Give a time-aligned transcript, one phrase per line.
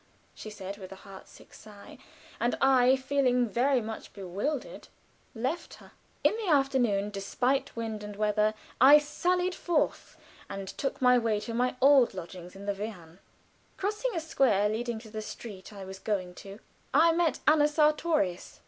[0.33, 1.99] she said, with a heartsick sigh;
[2.39, 4.87] and I, feeling very much bewildered,
[5.35, 5.91] left her.
[6.23, 8.55] In the afternoon, despite wind and weather,
[8.89, 10.17] I sallied forth,
[10.49, 13.19] and took my way to my old lodgings in the Wehrhahn.
[13.77, 16.57] Crossing a square leading to the street I was going to,
[16.95, 18.59] I met Anna Sartorius.